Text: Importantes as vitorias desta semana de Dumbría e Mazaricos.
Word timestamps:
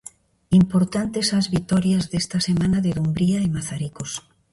Importantes 0.61 1.27
as 1.39 1.45
vitorias 1.55 2.03
desta 2.11 2.39
semana 2.47 2.79
de 2.85 2.91
Dumbría 2.97 3.39
e 3.45 3.47
Mazaricos. 3.55 4.11